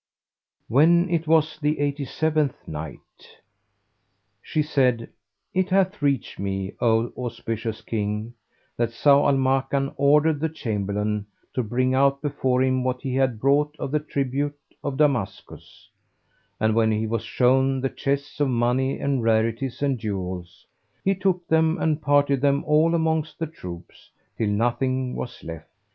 When 0.67 1.11
it 1.11 1.27
was 1.27 1.59
the 1.59 1.77
Eighty 1.79 2.05
seventh 2.05 2.67
Night, 2.67 3.37
She 4.41 4.63
said, 4.63 5.09
It 5.53 5.69
hath 5.69 6.01
reached 6.01 6.39
me, 6.39 6.73
O 6.79 7.09
auspicious 7.15 7.81
King, 7.81 8.33
that 8.77 8.89
Zau 8.89 9.27
al 9.29 9.37
Makan 9.37 9.93
ordered 9.97 10.39
the 10.39 10.49
Chamberlain 10.49 11.27
to 11.53 11.61
bring 11.61 11.93
out 11.93 12.19
before 12.19 12.63
him 12.63 12.83
what 12.83 13.01
he 13.01 13.13
had 13.13 13.39
brought 13.39 13.75
of 13.77 13.91
the 13.91 13.99
tribute 13.99 14.57
of 14.83 14.97
Damascus; 14.97 15.91
and, 16.59 16.73
when 16.73 16.91
he 16.91 17.05
was 17.05 17.21
shown 17.23 17.79
the 17.79 17.87
chests 17.89 18.39
of 18.39 18.47
money 18.49 18.97
and 18.99 19.21
rarities 19.21 19.83
and 19.83 19.99
jewels, 19.99 20.65
he 21.05 21.13
took 21.13 21.47
them; 21.47 21.77
and 21.79 22.01
parted 22.01 22.41
them 22.41 22.63
all 22.65 22.95
amongst 22.95 23.37
the 23.37 23.45
troops, 23.45 24.09
till 24.35 24.49
nothing 24.49 25.15
was 25.15 25.43
left. 25.43 25.69